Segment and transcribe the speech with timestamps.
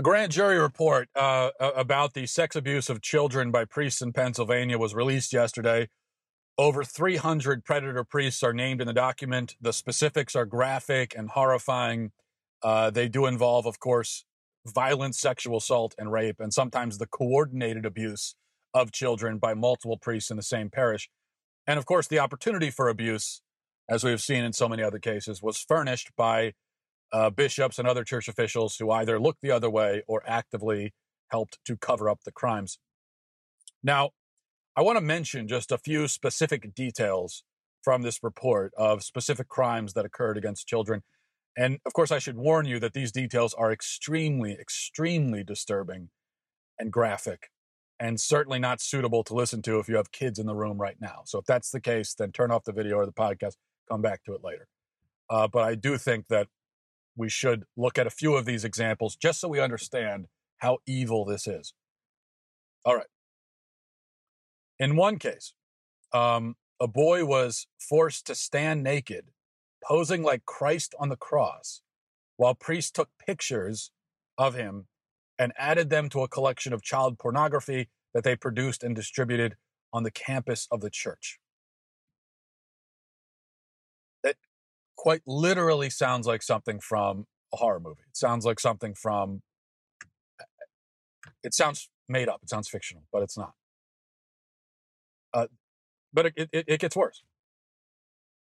[0.00, 4.78] A grand jury report uh, about the sex abuse of children by priests in Pennsylvania
[4.78, 5.90] was released yesterday.
[6.56, 9.56] Over 300 predator priests are named in the document.
[9.60, 12.12] The specifics are graphic and horrifying.
[12.62, 14.24] Uh, they do involve, of course,
[14.66, 18.36] violent sexual assault and rape, and sometimes the coordinated abuse
[18.72, 21.10] of children by multiple priests in the same parish.
[21.66, 23.42] And of course, the opportunity for abuse,
[23.86, 26.54] as we have seen in so many other cases, was furnished by
[27.12, 30.92] uh, bishops and other church officials who either looked the other way or actively
[31.28, 32.78] helped to cover up the crimes.
[33.82, 34.10] Now,
[34.76, 37.44] I want to mention just a few specific details
[37.82, 41.02] from this report of specific crimes that occurred against children.
[41.56, 46.10] And of course, I should warn you that these details are extremely, extremely disturbing
[46.78, 47.50] and graphic,
[47.98, 50.96] and certainly not suitable to listen to if you have kids in the room right
[51.00, 51.22] now.
[51.26, 53.56] So if that's the case, then turn off the video or the podcast,
[53.90, 54.68] come back to it later.
[55.28, 56.48] Uh, but I do think that
[57.16, 60.26] we should look at a few of these examples just so we understand
[60.58, 61.74] how evil this is.
[62.84, 63.06] All right.
[64.78, 65.52] In one case,
[66.12, 69.26] um, a boy was forced to stand naked,
[69.84, 71.82] posing like Christ on the cross,
[72.36, 73.90] while priests took pictures
[74.38, 74.86] of him
[75.38, 79.56] and added them to a collection of child pornography that they produced and distributed
[79.92, 81.38] on the campus of the church.
[85.00, 88.02] Quite literally sounds like something from a horror movie.
[88.06, 89.40] It sounds like something from.
[91.42, 92.40] It sounds made up.
[92.42, 93.54] It sounds fictional, but it's not.
[95.32, 95.46] Uh,
[96.12, 97.22] but it, it, it gets worse.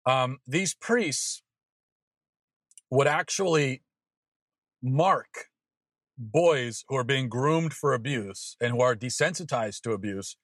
[0.04, 1.42] Um, these priests
[2.90, 3.82] would actually
[4.82, 5.46] mark
[6.18, 10.36] boys who are being groomed for abuse and who are desensitized to abuse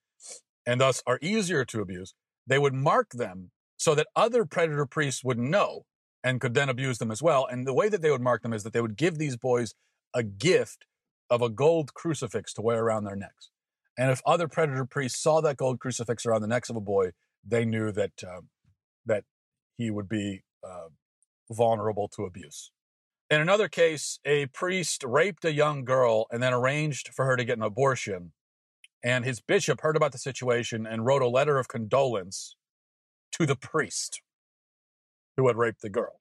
[0.64, 2.14] and thus are easier to abuse.
[2.46, 5.84] They would mark them so that other predator priests would know
[6.24, 7.46] and could then abuse them as well.
[7.46, 9.74] And the way that they would mark them is that they would give these boys
[10.14, 10.86] a gift
[11.30, 13.50] of a gold crucifix to wear around their necks.
[13.96, 17.10] And if other predator priests saw that gold crucifix around the necks of a boy,
[17.44, 18.42] they knew that uh,
[19.06, 19.24] that
[19.76, 20.88] he would be uh,
[21.50, 22.70] vulnerable to abuse.
[23.30, 27.44] In another case, a priest raped a young girl and then arranged for her to
[27.44, 28.32] get an abortion.
[29.04, 32.56] And his bishop heard about the situation and wrote a letter of condolence
[33.32, 34.22] to the priest
[35.38, 36.20] who had raped the girl.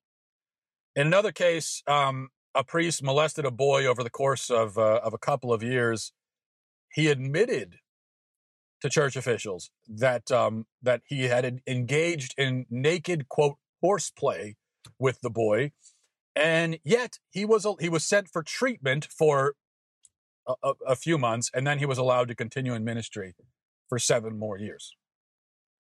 [0.95, 5.13] In another case, um, a priest molested a boy over the course of, uh, of
[5.13, 6.13] a couple of years.
[6.93, 7.79] He admitted
[8.81, 14.55] to church officials that um, that he had engaged in naked quote horseplay
[14.99, 15.71] with the boy,
[16.35, 19.55] and yet he was he was sent for treatment for
[20.47, 23.33] a, a, a few months, and then he was allowed to continue in ministry
[23.89, 24.95] for seven more years.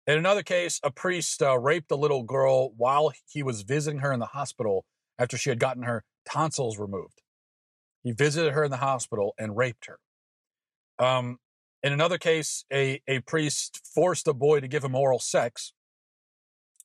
[0.08, 4.14] In another case, a priest uh, raped a little girl while he was visiting her
[4.14, 4.86] in the hospital
[5.18, 7.22] after she had gotten her tonsils removed.
[8.04, 9.98] He visited her in the hospital and raped her.
[11.04, 11.40] Um,
[11.82, 15.74] in another case, a, a priest forced a boy to give him oral sex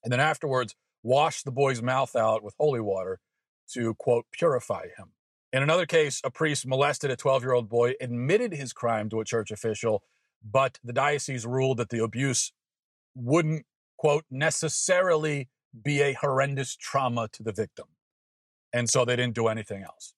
[0.03, 3.21] and then afterwards washed the boy's mouth out with holy water
[3.73, 5.13] to, quote, purify him.
[5.53, 9.21] In another case, a priest molested a 12 year old boy, admitted his crime to
[9.21, 10.03] a church official,
[10.43, 12.53] but the diocese ruled that the abuse
[13.21, 13.67] wouldn't,
[13.99, 15.49] quote, necessarily
[15.83, 17.87] be a horrendous trauma to the victim.
[18.73, 20.15] And so they didn't do anything else.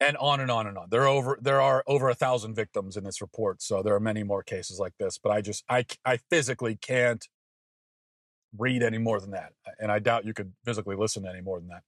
[0.00, 0.88] And on and on and on.
[0.90, 4.00] There are over there are over a thousand victims in this report, so there are
[4.00, 5.16] many more cases like this.
[5.16, 7.24] But I just I I physically can't
[8.58, 11.60] read any more than that, and I doubt you could physically listen to any more
[11.60, 11.82] than that.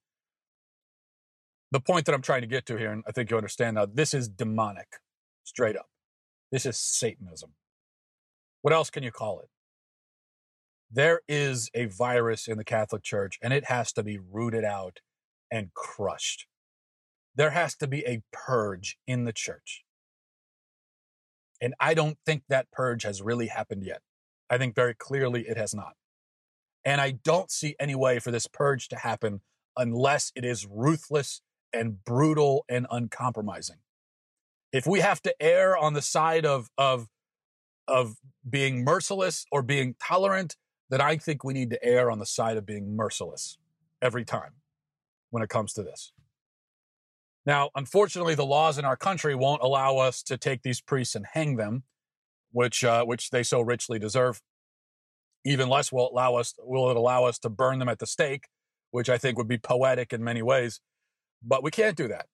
[1.73, 3.87] The point that I'm trying to get to here, and I think you understand now,
[3.87, 5.01] this is demonic,
[5.43, 5.89] straight up.
[6.53, 7.55] This is Satanism.
[8.63, 9.49] What else can you call it?
[10.95, 15.01] There is a virus in the Catholic Church and it has to be rooted out
[15.51, 16.47] and crushed.
[17.35, 19.83] There has to be a purge in the church.
[21.61, 24.03] And I don't think that purge has really happened yet.
[24.49, 25.95] I think very clearly it has not.
[26.85, 29.41] And I don't see any way for this purge to happen
[29.77, 31.41] unless it is ruthless
[31.73, 33.79] and brutal and uncompromising.
[34.73, 37.09] If we have to err on the side of, of,
[37.89, 38.17] of
[38.49, 40.57] being merciless or being tolerant
[40.91, 43.59] that I think we need to err on the side of being merciless
[44.03, 44.53] every time
[45.31, 46.13] when it comes to this.
[47.47, 51.27] Now, unfortunately, the laws in our country won't allow us to take these priests and
[51.33, 51.83] hang them,
[52.53, 54.41] which uh, which they so richly deserve.
[55.45, 58.49] Even less will allow us will it allow us to burn them at the stake,
[58.91, 60.81] which I think would be poetic in many ways.
[61.43, 62.27] But we can't do that.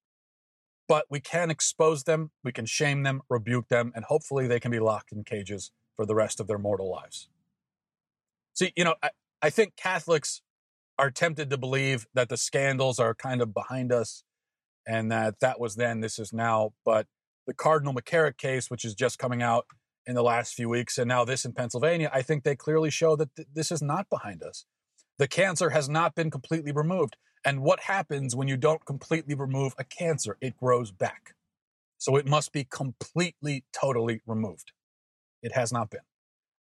[0.86, 4.70] But we can expose them, we can shame them, rebuke them, and hopefully they can
[4.70, 7.28] be locked in cages for the rest of their mortal lives.
[8.54, 9.10] See, you know, I,
[9.42, 10.42] I think Catholics
[10.98, 14.22] are tempted to believe that the scandals are kind of behind us
[14.86, 16.72] and that that was then, this is now.
[16.84, 17.06] But
[17.46, 19.66] the Cardinal McCarrick case, which is just coming out
[20.06, 23.16] in the last few weeks, and now this in Pennsylvania, I think they clearly show
[23.16, 24.66] that th- this is not behind us.
[25.18, 27.16] The cancer has not been completely removed.
[27.44, 30.36] And what happens when you don't completely remove a cancer?
[30.40, 31.34] It grows back.
[31.98, 34.72] So it must be completely, totally removed.
[35.42, 36.00] It has not been.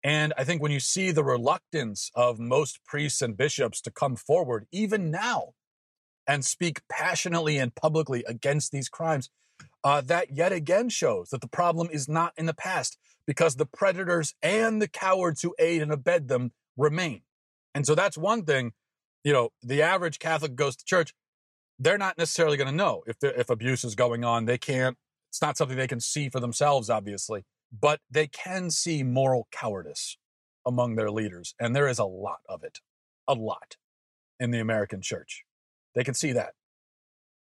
[0.04, 4.16] And I think when you see the reluctance of most priests and bishops to come
[4.16, 5.52] forward, even now,
[6.26, 9.30] and speak passionately and publicly against these crimes,
[9.84, 13.66] uh, that yet again shows that the problem is not in the past because the
[13.66, 17.22] predators and the cowards who aid and abet them remain.
[17.74, 18.72] And so that's one thing,
[19.24, 21.14] you know, the average Catholic goes to church,
[21.78, 24.44] they're not necessarily going to know if, if abuse is going on.
[24.44, 24.96] They can't,
[25.30, 30.18] it's not something they can see for themselves, obviously, but they can see moral cowardice
[30.66, 31.54] among their leaders.
[31.58, 32.80] And there is a lot of it,
[33.26, 33.76] a lot
[34.38, 35.44] in the American church.
[35.94, 36.54] They can see that.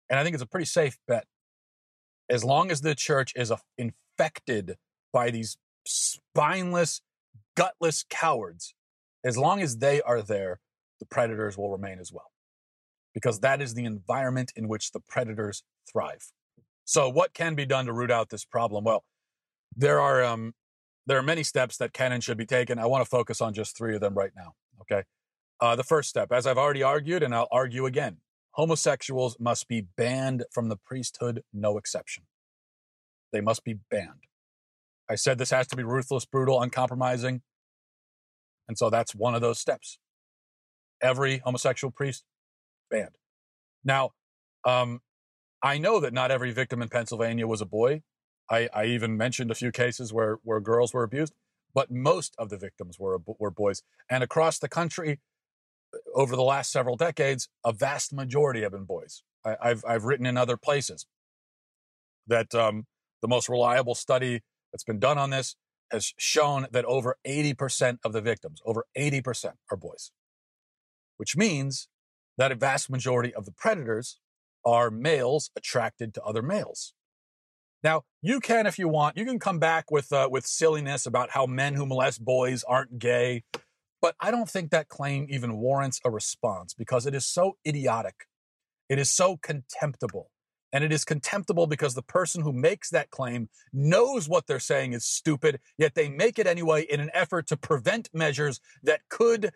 [0.09, 1.25] And I think it's a pretty safe bet.
[2.29, 4.77] As long as the church is infected
[5.11, 7.01] by these spineless,
[7.55, 8.73] gutless cowards,
[9.23, 10.59] as long as they are there,
[10.99, 12.31] the predators will remain as well.
[13.13, 16.31] Because that is the environment in which the predators thrive.
[16.85, 18.85] So, what can be done to root out this problem?
[18.85, 19.03] Well,
[19.75, 20.53] there are um,
[21.07, 22.79] there are many steps that can and should be taken.
[22.79, 24.53] I want to focus on just three of them right now.
[24.81, 25.03] Okay,
[25.59, 28.17] uh, the first step, as I've already argued, and I'll argue again,
[28.51, 32.23] homosexuals must be banned from the priesthood, no exception.
[33.31, 34.25] They must be banned.
[35.09, 37.41] I said this has to be ruthless, brutal, uncompromising.
[38.67, 39.99] And so that's one of those steps.
[41.01, 42.23] Every homosexual priest
[42.89, 43.17] banned.
[43.83, 44.11] Now,
[44.65, 44.99] um,
[45.61, 48.03] I know that not every victim in Pennsylvania was a boy.
[48.51, 51.33] I, I, even mentioned a few cases where, where girls were abused,
[51.73, 53.81] but most of the victims were, were boys.
[54.09, 55.19] And across the country,
[56.13, 59.23] over the last several decades, a vast majority have been boys.
[59.45, 61.05] I, have I've written in other places
[62.27, 62.85] that um,
[63.21, 65.55] the most reliable study that's been done on this
[65.91, 70.11] has shown that over 80% of the victims, over 80% are boys,
[71.17, 71.87] which means
[72.37, 74.19] that a vast majority of the predators
[74.65, 76.93] are males attracted to other males.
[77.83, 81.31] Now, you can, if you want, you can come back with uh, with silliness about
[81.31, 83.43] how men who molest boys aren't gay,
[84.01, 88.27] but I don't think that claim even warrants a response because it is so idiotic,
[88.87, 90.29] it is so contemptible,
[90.71, 94.93] and it is contemptible because the person who makes that claim knows what they're saying
[94.93, 99.51] is stupid, yet they make it anyway in an effort to prevent measures that could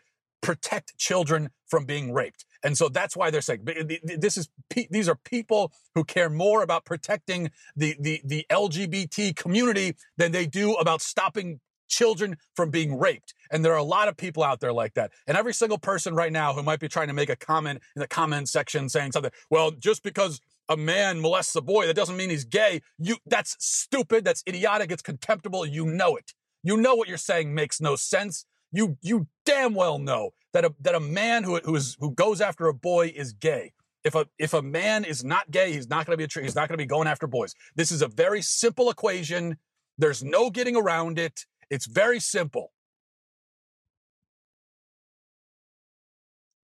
[0.46, 2.46] protect children from being raped.
[2.64, 3.66] And so that's why they're saying
[4.04, 4.50] this is
[4.90, 10.46] these are people who care more about protecting the the the LGBT community than they
[10.46, 13.34] do about stopping children from being raped.
[13.52, 15.12] And there are a lot of people out there like that.
[15.28, 18.00] And every single person right now who might be trying to make a comment in
[18.00, 22.18] the comment section saying something, well, just because a man molests a boy, that doesn't
[22.18, 22.82] mean he's gay.
[22.98, 26.34] You that's stupid, that's idiotic, it's contemptible, you know it.
[26.64, 28.46] You know what you're saying makes no sense.
[28.76, 32.42] You you damn well know that a that a man who who is who goes
[32.42, 33.72] after a boy is gay.
[34.04, 36.56] If a if a man is not gay, he's not going to be a he's
[36.56, 37.56] not going to be going after boys.
[37.76, 39.58] This is a very simple equation.
[39.98, 41.46] There's no getting around it.
[41.70, 42.74] It's very simple.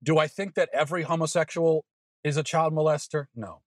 [0.02, 1.86] Do I think that every homosexual
[2.22, 3.26] is a child molester?
[3.34, 3.62] No.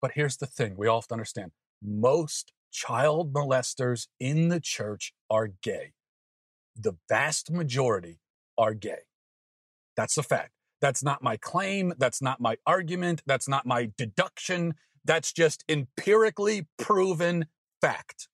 [0.00, 1.50] But here's the thing we all have to understand
[1.82, 5.92] most child molesters in the church are gay.
[6.76, 8.20] The vast majority
[8.58, 9.02] are gay.
[9.96, 10.52] That's a fact.
[10.80, 11.94] That's not my claim.
[11.98, 13.22] That's not my argument.
[13.26, 14.74] That's not my deduction.
[15.04, 17.46] That's just empirically proven
[17.80, 18.28] fact.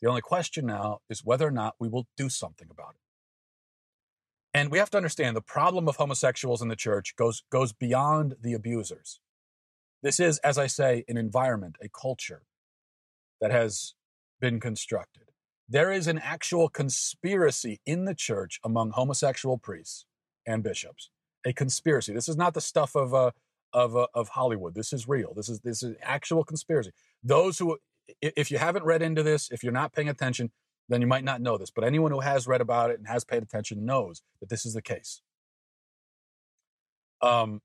[0.00, 3.00] The only question now is whether or not we will do something about it.
[4.54, 8.36] And we have to understand the problem of homosexuals in the church goes, goes beyond
[8.40, 9.20] the abusers.
[10.02, 12.42] This is, as I say, an environment, a culture
[13.40, 13.94] that has
[14.40, 15.25] been constructed.
[15.68, 20.04] There is an actual conspiracy in the church among homosexual priests
[20.46, 21.10] and bishops.
[21.44, 22.12] A conspiracy.
[22.12, 23.30] This is not the stuff of uh,
[23.72, 24.74] of uh, of Hollywood.
[24.74, 25.32] This is real.
[25.34, 26.90] This is this is actual conspiracy.
[27.22, 27.78] Those who
[28.20, 30.50] if you haven't read into this, if you're not paying attention,
[30.88, 31.70] then you might not know this.
[31.70, 34.74] But anyone who has read about it and has paid attention knows that this is
[34.74, 35.22] the case.
[37.20, 37.62] Um,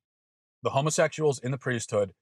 [0.64, 2.14] the homosexuals in the priesthood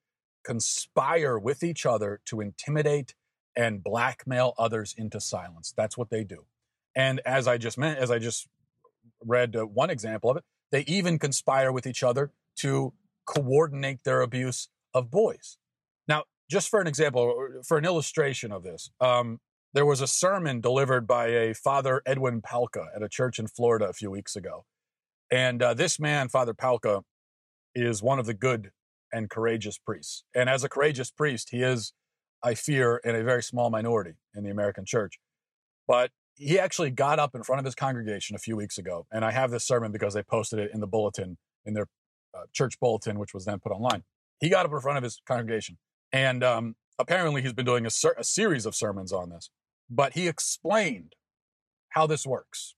[0.44, 3.16] conspire with each other to intimidate
[3.56, 5.74] and blackmail others into silence.
[5.76, 6.46] That's what they do.
[6.96, 8.48] And as I just meant, as I just
[9.24, 12.94] read uh, one example of it, they even conspire with each other to
[13.26, 15.58] coordinate their abuse of boys
[16.08, 19.40] Now, just for an example, for an illustration of this, um,
[19.74, 23.86] there was a sermon delivered by a Father Edwin Palka at a church in Florida
[23.88, 24.66] a few weeks ago.
[25.32, 27.04] And uh, this man, Father Palka,
[27.76, 28.72] is one of the good
[29.14, 30.24] and courageous priests.
[30.36, 31.94] And as a courageous priest, he is,
[32.44, 35.20] I fear, in a very small minority in the American church.
[35.88, 39.06] But he actually got up in front of his congregation a few weeks ago.
[39.12, 41.88] And I have this sermon because they posted it in the bulletin, in their
[42.34, 44.04] uh, church bulletin, which was then put online.
[44.40, 45.78] He got up in front of his congregation.
[46.14, 49.50] And um, apparently, he's been doing a, ser- a series of sermons on this.
[49.90, 51.16] But he explained
[51.90, 52.76] how this works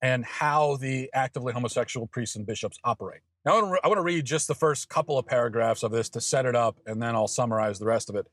[0.00, 3.22] and how the actively homosexual priests and bishops operate.
[3.44, 5.82] Now, I want, to re- I want to read just the first couple of paragraphs
[5.82, 8.26] of this to set it up, and then I'll summarize the rest of it.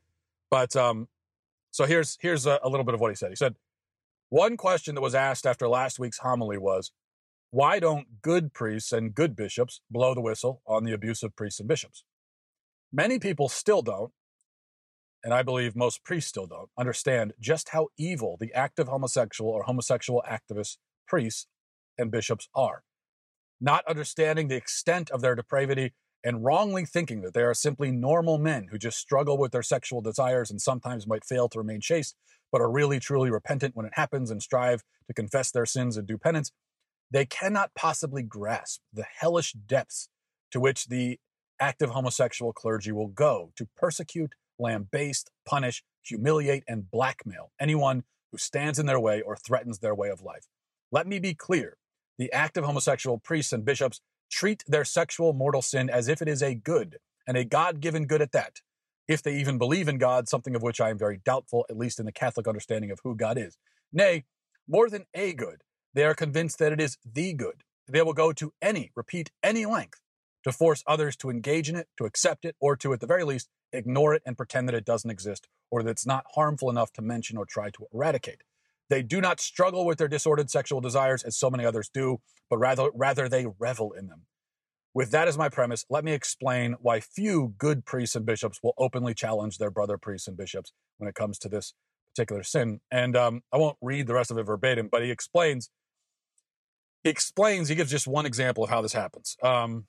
[0.50, 1.08] But um,
[1.70, 3.30] so here's here's a, a little bit of what he said.
[3.30, 3.54] He said,
[4.28, 6.92] one question that was asked after last week's homily was,
[7.50, 11.68] why don't good priests and good bishops blow the whistle on the abusive priests and
[11.68, 12.04] bishops?
[12.92, 14.12] Many people still don't,
[15.24, 19.64] and I believe most priests still don't, understand just how evil the active homosexual or
[19.64, 21.46] homosexual activist priests
[21.98, 22.82] and bishops are.
[23.60, 25.92] Not understanding the extent of their depravity
[26.24, 30.00] and wrongly thinking that they are simply normal men who just struggle with their sexual
[30.00, 32.16] desires and sometimes might fail to remain chaste,
[32.52, 36.06] but are really truly repentant when it happens and strive to confess their sins and
[36.06, 36.52] do penance,
[37.10, 40.08] they cannot possibly grasp the hellish depths
[40.50, 41.18] to which the
[41.60, 48.78] active homosexual clergy will go to persecute, lambaste, punish, humiliate, and blackmail anyone who stands
[48.78, 50.46] in their way or threatens their way of life.
[50.92, 51.76] Let me be clear
[52.18, 54.00] the active homosexual priests and bishops
[54.30, 58.06] treat their sexual mortal sin as if it is a good, and a God given
[58.06, 58.60] good at that.
[59.08, 61.98] If they even believe in God, something of which I am very doubtful, at least
[61.98, 63.58] in the Catholic understanding of who God is.
[63.92, 64.24] Nay,
[64.68, 65.62] more than a good,
[65.94, 67.64] they are convinced that it is the good.
[67.88, 70.00] They will go to any, repeat, any length
[70.44, 73.24] to force others to engage in it, to accept it, or to, at the very
[73.24, 76.92] least, ignore it and pretend that it doesn't exist or that it's not harmful enough
[76.92, 78.42] to mention or try to eradicate.
[78.90, 82.20] They do not struggle with their disordered sexual desires as so many others do,
[82.50, 84.22] but rather, rather they revel in them.
[84.92, 88.74] With that as my premise, let me explain why few good priests and bishops will
[88.76, 91.74] openly challenge their brother priests and bishops when it comes to this
[92.12, 92.80] particular sin.
[92.90, 95.70] And um, I won't read the rest of it verbatim, but he explains.
[97.04, 97.68] He explains.
[97.68, 99.36] He gives just one example of how this happens.
[99.40, 99.86] Um,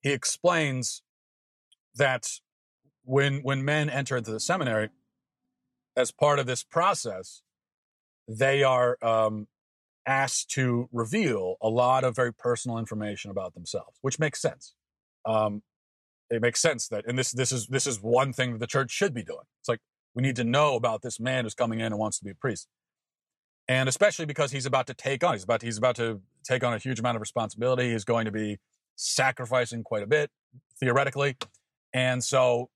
[0.00, 1.02] he explains
[1.94, 2.28] that
[3.04, 4.90] when when men enter into the seminary,
[5.96, 7.42] as part of this process,
[8.28, 9.48] they are um,
[10.06, 14.74] asked to reveal a lot of very personal information about themselves, which makes sense.
[15.24, 15.62] Um,
[16.30, 18.90] it makes sense that, and this this is this is one thing that the church
[18.90, 19.46] should be doing.
[19.60, 19.80] It's like
[20.14, 22.34] we need to know about this man who's coming in and wants to be a
[22.34, 22.68] priest,
[23.66, 26.74] and especially because he's about to take on he's about he's about to take on
[26.74, 27.92] a huge amount of responsibility.
[27.92, 28.58] He's going to be
[28.96, 30.30] sacrificing quite a bit
[30.78, 31.36] theoretically,
[31.94, 32.68] and so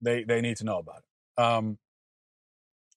[0.00, 1.42] they they need to know about it.
[1.42, 1.78] Um,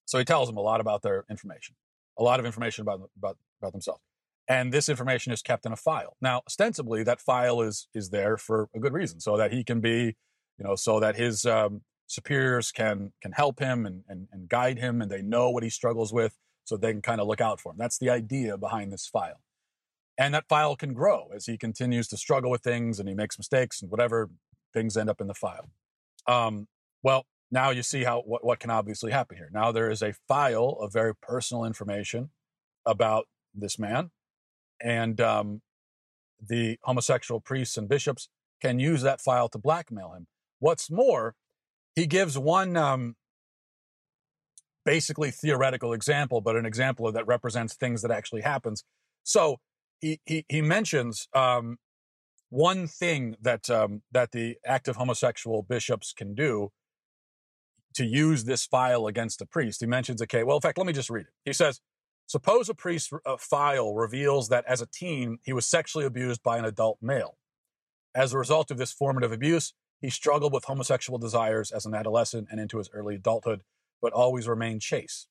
[0.06, 1.74] so he tells them a lot about their information
[2.22, 4.00] a lot of information about, about, about themselves.
[4.48, 6.16] And this information is kept in a file.
[6.20, 9.80] Now, ostensibly, that file is is there for a good reason, so that he can
[9.80, 10.16] be,
[10.58, 14.78] you know, so that his um, superiors can can help him and, and and guide
[14.78, 17.60] him, and they know what he struggles with, so they can kind of look out
[17.60, 17.78] for him.
[17.78, 19.40] That's the idea behind this file.
[20.18, 23.38] And that file can grow as he continues to struggle with things and he makes
[23.38, 24.28] mistakes and whatever
[24.74, 25.70] things end up in the file.
[26.26, 26.68] Um,
[27.02, 29.50] well, now you see how what, what can obviously happen here.
[29.52, 32.30] Now there is a file of very personal information
[32.86, 34.10] about this man,
[34.80, 35.60] and um,
[36.40, 38.28] the homosexual priests and bishops
[38.60, 40.26] can use that file to blackmail him.
[40.58, 41.34] What's more,
[41.94, 43.16] he gives one um,
[44.84, 48.82] basically theoretical example, but an example that represents things that actually happens.
[49.22, 49.58] So
[50.00, 51.76] he he, he mentions um,
[52.48, 56.70] one thing that um, that the active homosexual bishops can do
[57.94, 59.80] to use this file against a priest.
[59.80, 61.32] He mentions, okay, well, in fact, let me just read it.
[61.44, 61.80] He says,
[62.26, 66.56] Suppose a priest's uh, file reveals that as a teen, he was sexually abused by
[66.56, 67.36] an adult male.
[68.14, 72.48] As a result of this formative abuse, he struggled with homosexual desires as an adolescent
[72.50, 73.62] and into his early adulthood,
[74.00, 75.28] but always remained chaste.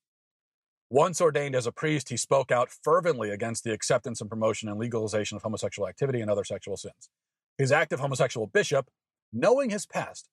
[0.90, 4.80] Once ordained as a priest, he spoke out fervently against the acceptance and promotion and
[4.80, 7.10] legalization of homosexual activity and other sexual sins.
[7.58, 8.90] His active homosexual bishop,
[9.32, 10.28] knowing his past,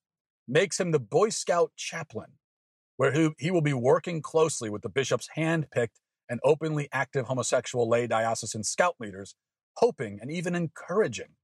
[0.49, 2.33] makes him the Boy Scout chaplain,
[2.97, 7.25] where he, he will be working closely with the bishop's hand picked and openly active
[7.27, 9.35] homosexual lay diocesan scout leaders,
[9.77, 11.35] hoping and even encouraging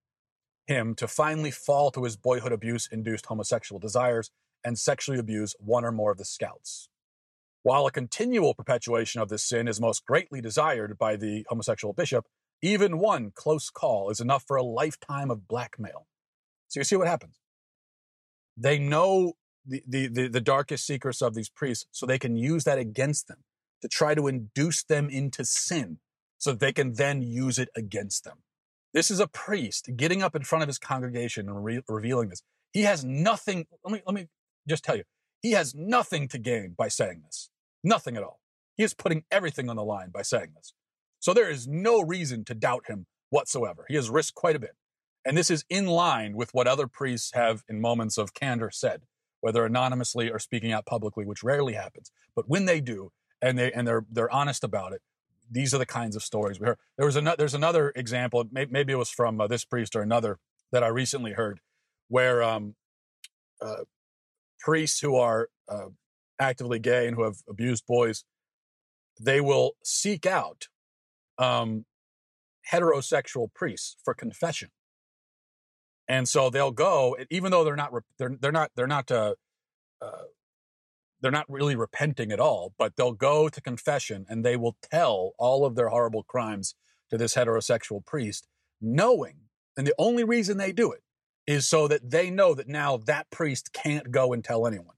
[0.68, 4.32] him to finally fall to his boyhood abuse induced homosexual desires
[4.64, 6.90] and sexually abuse one or more of the scouts.
[7.64, 12.26] While a continual perpetuation of this sin is most greatly desired by the homosexual bishop,
[12.62, 16.08] even one close call is enough for a lifetime of blackmail.
[16.68, 17.40] So you see what happens.
[18.58, 19.34] They know
[19.66, 23.40] the, the, the, darkest secrets of these priests, so they can use that against them
[23.82, 26.00] to try to induce them into sin
[26.38, 28.38] so they can then use it against them.
[28.94, 32.44] This is a priest getting up in front of his congregation and re- revealing this.
[32.72, 33.66] He has nothing.
[33.84, 34.28] Let me, let me
[34.68, 35.04] just tell you,
[35.42, 37.50] he has nothing to gain by saying this.
[37.84, 38.40] Nothing at all.
[38.78, 40.74] He is putting everything on the line by saying this.
[41.20, 43.86] So there is no reason to doubt him whatsoever.
[43.88, 44.76] He has risked quite a bit.
[45.25, 49.03] And this is in line with what other priests have in moments of candor said,
[49.41, 52.12] whether anonymously or speaking out publicly, which rarely happens.
[52.36, 55.01] But when they do, and they and they're they're honest about it,
[55.50, 56.77] these are the kinds of stories we heard.
[56.98, 60.39] There was another there's another example, maybe it was from uh, this priest or another
[60.72, 61.60] that I recently heard,
[62.08, 62.75] where um,
[63.62, 63.84] uh,
[64.60, 65.89] priests who are uh,
[66.39, 68.24] actively gay and who have abused boys,
[69.20, 70.67] they will seek out
[71.38, 71.86] um,
[72.72, 74.70] heterosexual priests for confession,
[76.08, 79.36] and so they'll go, even though they're not they're they're not they're not uh,
[80.02, 80.24] uh,
[81.22, 85.34] they're not really repenting at all, but they'll go to confession and they will tell
[85.40, 86.76] all of their horrible crimes
[87.10, 88.48] to this heterosexual priest,
[88.82, 89.38] knowing,
[89.78, 91.02] and the only reason they do it
[91.48, 94.96] is so that they know that now that priest can't go and tell anyone.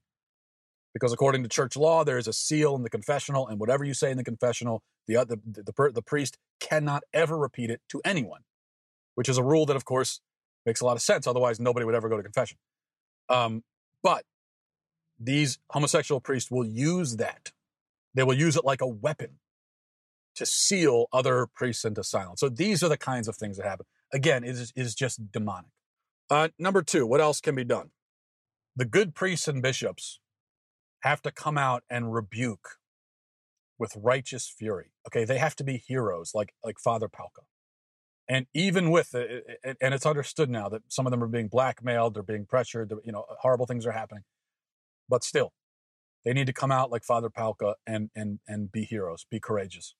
[0.94, 3.94] Because according to church law, there is a seal in the confessional, and whatever you
[3.94, 8.00] say in the confessional, the, the, the, the, the priest cannot ever repeat it to
[8.04, 8.40] anyone,
[9.14, 10.20] which is a rule that, of course,
[10.68, 11.26] makes a lot of sense.
[11.26, 12.58] Otherwise, nobody would ever go to confession.
[13.28, 13.64] Um,
[14.02, 14.24] but
[15.18, 17.52] these homosexual priests will use that.
[18.14, 19.38] They will use it like a weapon
[20.36, 22.40] to seal other priests into silence.
[22.40, 23.86] So these are the kinds of things that happen.
[24.12, 25.70] Again, it is, it is just demonic.
[26.30, 27.90] Uh, number two, what else can be done?
[28.76, 30.20] The good priests and bishops
[31.00, 32.78] have to come out and rebuke
[33.78, 34.92] with righteous fury.
[35.08, 37.42] Okay, they have to be heroes like like Father Palka.
[38.28, 42.14] And even with it, and it's understood now that some of them are being blackmailed,
[42.14, 44.24] they're being pressured, you know, horrible things are happening.
[45.08, 45.52] But still,
[46.24, 49.94] they need to come out like Father Palka and and and be heroes, be courageous.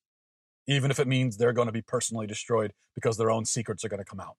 [0.67, 3.89] Even if it means they're going to be personally destroyed because their own secrets are
[3.89, 4.37] going to come out.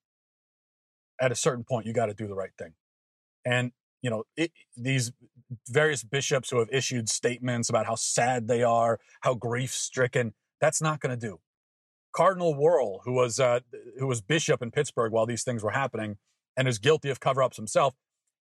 [1.20, 2.74] At a certain point, you got to do the right thing.
[3.44, 3.72] And
[4.04, 5.12] you know, it, these
[5.68, 10.82] various bishops who have issued statements about how sad they are, how grief stricken, that's
[10.82, 11.40] not going to do.
[12.12, 13.60] Cardinal Wuerl, who was uh,
[13.98, 16.18] who was bishop in Pittsburgh while these things were happening,
[16.58, 17.96] and is guilty of cover-ups himself,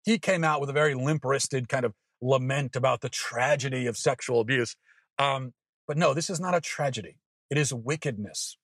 [0.05, 4.40] he came out with a very limp-wristed kind of lament about the tragedy of sexual
[4.40, 4.76] abuse.
[5.18, 5.52] Um,
[5.87, 7.18] but no, this is not a tragedy.
[7.50, 8.57] It is wickedness,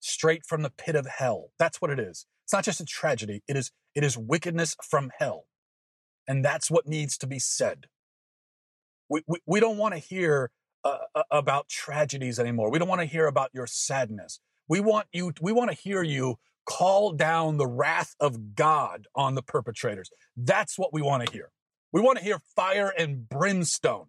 [0.00, 1.50] straight from the pit of hell.
[1.58, 2.26] That's what it is.
[2.44, 3.42] It's not just a tragedy.
[3.46, 5.44] It is it is wickedness from hell.
[6.28, 7.86] And that's what needs to be said.
[9.08, 10.50] We, we, we don't want to hear
[10.84, 12.70] uh, about tragedies anymore.
[12.70, 14.40] We don't want to hear about your sadness.
[14.68, 19.34] We want you, we want to hear you call down the wrath of God on
[19.34, 20.10] the perpetrators.
[20.36, 21.50] That's what we want to hear.
[21.92, 24.06] We want to hear fire and brimstone.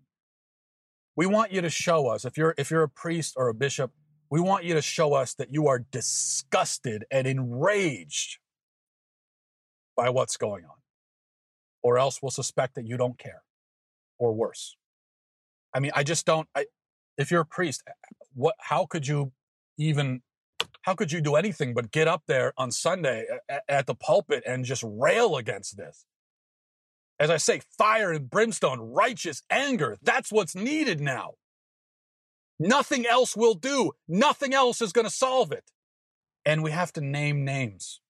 [1.16, 3.92] We want you to show us if you're if you're a priest or a bishop,
[4.30, 8.40] we want you to show us that you are disgusted and enraged
[9.98, 10.82] by what's going on
[11.84, 13.44] or else we'll suspect that you don't care
[14.18, 14.76] or worse.
[15.74, 16.48] I mean, I just don't.
[16.56, 16.66] I,
[17.18, 17.92] if you're a priest, eh,
[18.34, 18.56] what?
[18.60, 19.32] How could you
[19.78, 20.22] even?
[20.84, 24.44] How could you do anything but get up there on Sunday at, at the pulpit
[24.48, 26.06] and just rail against this?
[27.20, 29.98] As I say, fire and brimstone, righteous anger.
[30.02, 31.34] That's what's needed now.
[32.60, 33.92] Nothing else will do.
[34.08, 35.66] Nothing else is going to solve it.
[36.46, 38.02] And we have to name names.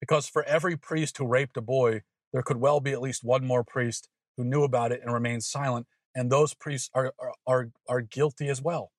[0.00, 3.44] Because for every priest who raped a boy, there could well be at least one
[3.44, 7.12] more priest who knew about it and remained silent, and those priests are,
[7.46, 8.92] are, are, guilty as well.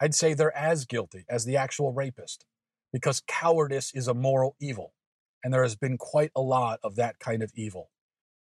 [0.00, 2.44] I'd say they're as guilty as the actual rapist
[2.92, 4.94] because cowardice is a moral evil.
[5.44, 7.90] And there has been quite a lot of that kind of evil.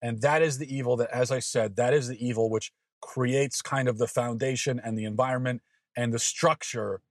[0.02, 3.62] And that is the evil that, as I said, that is the evil which creates
[3.62, 5.62] kind of the foundation and the environment
[5.96, 7.02] and the structure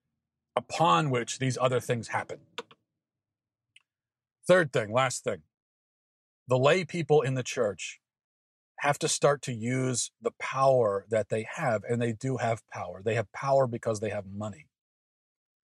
[0.57, 2.39] upon which these other things happen.
[4.47, 5.43] Third thing, last thing
[6.49, 8.01] the lay people in the church
[8.81, 13.03] have to start to use the power that they have, and they do have power.
[13.05, 14.67] They have power because they have money.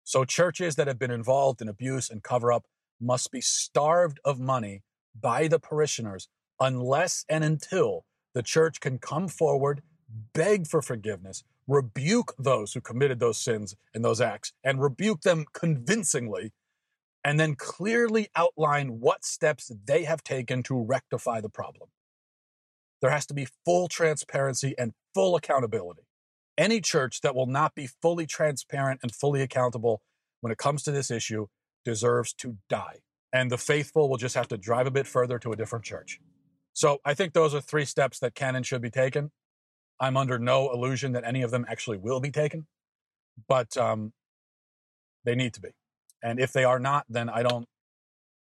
[0.03, 2.65] So, churches that have been involved in abuse and cover up
[2.99, 4.83] must be starved of money
[5.19, 6.27] by the parishioners
[6.59, 9.81] unless and until the church can come forward,
[10.33, 15.45] beg for forgiveness, rebuke those who committed those sins and those acts, and rebuke them
[15.53, 16.51] convincingly
[17.23, 21.89] and then clearly outline what steps they have taken to rectify the problem.
[23.03, 26.03] There has to be full transparency and full accountability.
[26.57, 30.01] Any church that will not be fully transparent and fully accountable
[30.39, 31.47] when it comes to this issue
[31.83, 32.99] deserves to die.
[33.33, 36.21] And the faithful will just have to drive a bit further to a different church.
[36.71, 39.31] So I think those are three steps that can and should be taken.
[39.99, 42.67] I'm under no illusion that any of them actually will be taken,
[43.49, 44.13] but um,
[45.25, 45.71] they need to be.
[46.23, 47.67] And if they are not, then I don't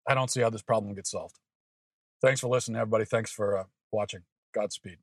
[0.07, 1.37] I don't see how this problem gets solved.
[2.19, 3.05] Thanks for listening, everybody.
[3.05, 4.21] Thanks for uh, watching.
[4.53, 4.99] Godspeed.